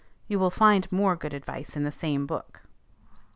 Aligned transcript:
You 0.27 0.39
will 0.39 0.49
find 0.49 0.91
more 0.91 1.15
good 1.15 1.31
advice 1.31 1.75
in 1.77 1.83
the 1.83 1.91
same 1.91 2.25
book. 2.25 2.63